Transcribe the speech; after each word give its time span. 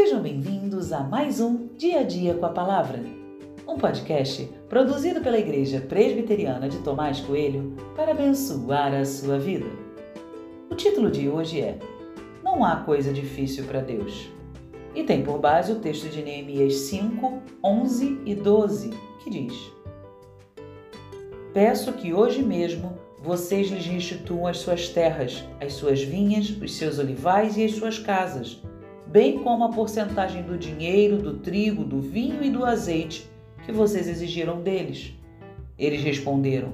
Sejam 0.00 0.22
bem-vindos 0.22 0.92
a 0.92 1.02
mais 1.02 1.40
um 1.40 1.66
Dia 1.76 2.00
a 2.00 2.02
Dia 2.04 2.32
com 2.34 2.46
a 2.46 2.50
Palavra, 2.50 3.00
um 3.66 3.76
podcast 3.76 4.48
produzido 4.68 5.20
pela 5.20 5.40
Igreja 5.40 5.80
Presbiteriana 5.80 6.68
de 6.68 6.78
Tomás 6.78 7.18
Coelho 7.18 7.74
para 7.96 8.12
abençoar 8.12 8.94
a 8.94 9.04
sua 9.04 9.40
vida. 9.40 9.66
O 10.70 10.76
título 10.76 11.10
de 11.10 11.28
hoje 11.28 11.60
é 11.60 11.80
Não 12.44 12.64
há 12.64 12.76
coisa 12.76 13.12
difícil 13.12 13.64
para 13.64 13.80
Deus 13.80 14.30
e 14.94 15.02
tem 15.02 15.24
por 15.24 15.40
base 15.40 15.72
o 15.72 15.80
texto 15.80 16.08
de 16.08 16.22
Neemias 16.22 16.74
5, 16.74 17.42
11 17.62 18.20
e 18.24 18.36
12, 18.36 18.90
que 19.24 19.28
diz: 19.28 19.72
Peço 21.52 21.92
que 21.94 22.14
hoje 22.14 22.40
mesmo 22.40 22.96
vocês 23.20 23.68
lhes 23.68 23.84
restituam 23.84 24.46
as 24.46 24.58
suas 24.58 24.90
terras, 24.90 25.42
as 25.60 25.72
suas 25.72 26.00
vinhas, 26.00 26.50
os 26.50 26.76
seus 26.76 27.00
olivais 27.00 27.56
e 27.56 27.64
as 27.64 27.72
suas 27.72 27.98
casas 27.98 28.62
bem 29.10 29.42
como 29.42 29.64
a 29.64 29.70
porcentagem 29.70 30.42
do 30.42 30.58
dinheiro, 30.58 31.18
do 31.18 31.38
trigo, 31.38 31.84
do 31.84 32.00
vinho 32.00 32.42
e 32.42 32.50
do 32.50 32.64
azeite 32.64 33.28
que 33.64 33.72
vocês 33.72 34.08
exigiram 34.08 34.60
deles. 34.60 35.14
Eles 35.78 36.02
responderam: 36.02 36.72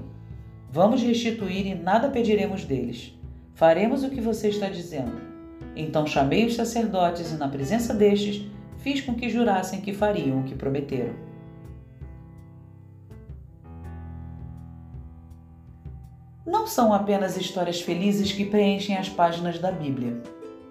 Vamos 0.71 1.03
restituir 1.03 1.67
e 1.67 1.75
nada 1.75 2.09
pediremos 2.09 2.65
deles. 2.65 3.13
Faremos 3.55 4.03
o 4.03 4.11
que 4.11 4.21
você 4.21 4.49
está 4.49 4.69
dizendo. 4.69 5.13
Então 5.77 6.07
chamei 6.07 6.47
os 6.47 6.55
sacerdotes 6.55 7.33
e, 7.33 7.37
na 7.37 7.49
presença 7.49 7.95
destes, 7.95 8.45
fiz 8.79 9.01
com 9.01 9.15
que 9.15 9.29
jurassem 9.29 9.81
que 9.81 9.93
fariam 9.93 10.41
o 10.41 10.45
que 10.45 10.55
prometeram. 10.55 11.15
Não 16.47 16.67
são 16.67 16.93
apenas 16.93 17.37
histórias 17.37 17.81
felizes 17.81 18.33
que 18.33 18.45
preenchem 18.45 18.97
as 18.97 19.09
páginas 19.09 19.59
da 19.59 19.73
Bíblia. 19.73 20.23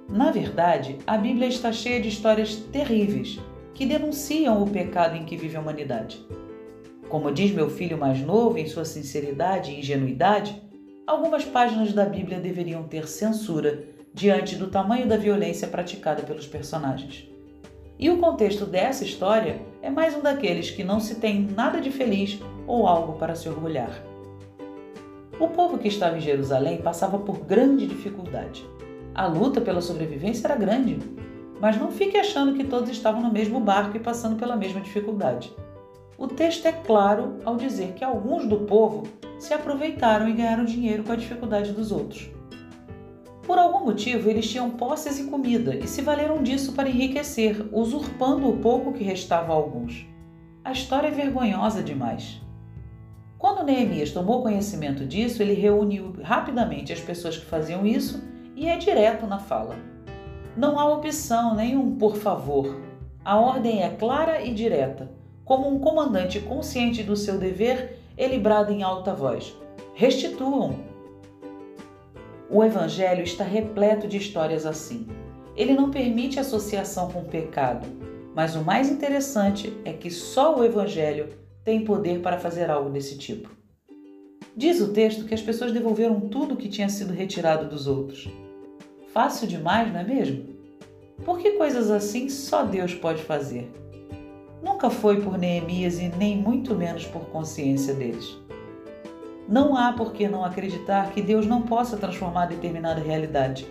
Na 0.10 0.32
verdade, 0.32 0.98
a 1.08 1.18
Bíblia 1.18 1.48
está 1.48 1.72
cheia 1.72 2.02
de 2.02 2.10
histórias 2.10 2.56
terríveis 2.56 3.40
que 3.74 3.86
denunciam 3.86 4.62
o 4.62 4.70
pecado 4.70 5.16
em 5.16 5.26
que 5.26 5.38
vive 5.38 5.58
a 5.58 5.60
humanidade. 5.60 6.24
Como 7.10 7.32
diz 7.32 7.52
meu 7.52 7.70
filho 7.70 7.98
mais 7.98 8.22
novo 8.22 8.58
em 8.58 8.68
sua 8.68 8.86
sinceridade 8.86 9.72
e 9.72 9.80
ingenuidade, 9.80 10.62
algumas 11.06 11.46
páginas 11.46 11.94
da 11.94 12.06
Bíblia 12.06 12.40
deveriam 12.40 12.84
ter 12.84 13.08
censura 13.08 13.84
diante 14.14 14.56
do 14.56 14.68
tamanho 14.68 15.08
da 15.08 15.18
violência 15.18 15.68
praticada 15.68 16.22
pelos 16.24 16.46
personagens. 16.46 17.28
E 17.98 18.10
o 18.10 18.18
contexto 18.18 18.66
dessa 18.66 19.04
história 19.04 19.62
é 19.82 19.90
mais 19.90 20.16
um 20.16 20.22
daqueles 20.22 20.70
que 20.70 20.84
não 20.84 21.00
se 21.00 21.16
tem 21.16 21.42
nada 21.42 21.80
de 21.80 21.90
feliz 21.92 22.40
ou 22.68 22.88
algo 22.88 23.14
para 23.14 23.36
se 23.36 23.48
orgulhar. 23.48 24.04
O 25.40 25.48
povo 25.48 25.78
que 25.78 25.88
estava 25.88 26.18
em 26.18 26.22
Jerusalém 26.22 26.82
passava 26.82 27.18
por 27.18 27.40
grande 27.40 27.88
dificuldade. 27.88 28.66
A 29.16 29.28
luta 29.28 29.62
pela 29.62 29.80
sobrevivência 29.80 30.48
era 30.48 30.56
grande, 30.56 30.98
mas 31.62 31.78
não 31.78 31.92
fique 31.92 32.18
achando 32.18 32.56
que 32.56 32.64
todos 32.64 32.90
estavam 32.90 33.22
no 33.22 33.32
mesmo 33.32 33.60
barco 33.60 33.96
e 33.96 34.00
passando 34.00 34.38
pela 34.38 34.56
mesma 34.56 34.82
dificuldade. 34.82 35.54
O 36.18 36.28
texto 36.28 36.66
é 36.66 36.72
claro 36.72 37.38
ao 37.46 37.56
dizer 37.56 37.94
que 37.94 38.04
alguns 38.04 38.48
do 38.48 38.62
povo 38.62 39.04
se 39.38 39.54
aproveitaram 39.54 40.28
e 40.28 40.34
ganharam 40.34 40.66
dinheiro 40.66 41.04
com 41.04 41.12
a 41.12 41.16
dificuldade 41.16 41.74
dos 41.74 41.92
outros. 41.92 42.32
Por 43.46 43.60
algum 43.60 43.86
motivo, 43.86 44.30
eles 44.30 44.50
tinham 44.50 44.72
posses 44.72 45.20
e 45.20 45.26
comida 45.26 45.76
e 45.76 45.88
se 45.88 46.02
valeram 46.02 46.42
disso 46.42 46.74
para 46.74 46.90
enriquecer, 46.90 47.68
usurpando 47.72 48.50
o 48.50 48.58
pouco 48.58 48.94
que 48.94 49.04
restava 49.04 49.54
a 49.54 49.56
alguns. 49.56 50.08
A 50.64 50.72
história 50.72 51.10
é 51.10 51.12
vergonhosa 51.12 51.84
demais. 51.84 52.42
Quando 53.38 53.64
Neemias 53.64 54.12
tomou 54.12 54.42
conhecimento 54.42 55.06
disso, 55.06 55.44
ele 55.44 55.54
reuniu 55.54 56.14
rapidamente 56.24 56.94
as 56.94 57.02
pessoas 57.02 57.38
que 57.38 57.46
faziam 57.46 57.86
isso 57.86 58.33
e 58.64 58.70
é 58.70 58.78
direto 58.78 59.28
na 59.28 59.40
fala. 59.40 59.76
Não 60.56 60.80
há 60.80 60.86
opção 60.86 61.54
nenhum 61.54 61.98
por 61.98 62.16
favor. 62.16 62.80
A 63.26 63.38
ordem 63.38 63.84
é 63.84 63.90
clara 63.90 64.42
e 64.42 64.54
direta. 64.54 65.12
Como 65.44 65.68
um 65.68 65.80
comandante 65.80 66.40
consciente 66.40 67.04
do 67.04 67.18
seu 67.18 67.38
dever, 67.38 68.00
ele 68.18 68.40
brada 68.40 68.72
em 68.72 68.82
alta 68.82 69.14
voz: 69.14 69.54
Restituam! 69.94 70.80
O 72.50 72.64
Evangelho 72.64 73.24
está 73.24 73.44
repleto 73.44 74.08
de 74.08 74.18
histórias 74.18 74.66
assim. 74.66 75.08
Ele 75.58 75.74
não 75.74 75.92
permite 75.92 76.40
associação 76.40 77.10
com 77.12 77.20
o 77.20 77.26
pecado, 77.26 77.86
mas 78.34 78.56
o 78.56 78.64
mais 78.64 78.90
interessante 78.90 79.78
é 79.84 79.92
que 79.92 80.10
só 80.10 80.58
o 80.58 80.64
Evangelho 80.64 81.30
tem 81.66 81.84
poder 81.84 82.22
para 82.22 82.40
fazer 82.40 82.70
algo 82.70 82.90
desse 82.90 83.18
tipo. 83.18 83.50
Diz 84.56 84.80
o 84.80 84.94
texto 84.94 85.26
que 85.26 85.34
as 85.34 85.42
pessoas 85.42 85.74
devolveram 85.74 86.22
tudo 86.22 86.56
que 86.56 86.70
tinha 86.70 86.88
sido 86.88 87.12
retirado 87.12 87.68
dos 87.68 87.88
outros. 87.88 88.30
Fácil 89.14 89.48
demais, 89.48 89.94
não 89.94 90.00
é 90.00 90.04
mesmo? 90.04 90.44
Por 91.24 91.38
que 91.38 91.52
coisas 91.52 91.92
assim 91.92 92.30
só 92.30 92.64
Deus 92.64 92.96
pode 92.96 93.22
fazer? 93.22 93.72
Nunca 94.64 94.90
foi 94.90 95.22
por 95.22 95.38
Neemias 95.38 96.00
e 96.00 96.10
nem 96.18 96.36
muito 96.36 96.74
menos 96.74 97.06
por 97.06 97.26
consciência 97.28 97.94
deles. 97.94 98.36
Não 99.48 99.78
há 99.78 99.94
por 99.94 100.14
que 100.14 100.28
não 100.28 100.44
acreditar 100.44 101.12
que 101.12 101.22
Deus 101.22 101.46
não 101.46 101.62
possa 101.62 101.96
transformar 101.96 102.48
determinada 102.48 103.02
realidade. 103.02 103.68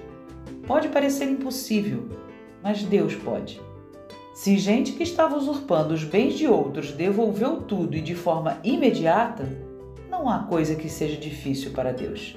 Pode 0.65 0.91
parecer 0.91 1.29
impossível, 1.29 2.09
mas 2.63 2.85
Deus 2.85 3.17
pode. 3.17 3.61
Se 4.33 4.57
gente 4.57 4.93
que 4.93 5.03
estava 5.03 5.37
usurpando 5.37 5.93
os 5.93 6.05
bens 6.05 6.35
de 6.35 6.47
outros 6.47 6.93
devolveu 6.93 7.63
tudo 7.63 7.97
e 7.97 8.01
de 8.01 8.15
forma 8.15 8.59
imediata, 8.63 9.49
não 10.09 10.29
há 10.29 10.45
coisa 10.45 10.77
que 10.77 10.89
seja 10.89 11.17
difícil 11.17 11.73
para 11.73 11.93
Deus. 11.93 12.37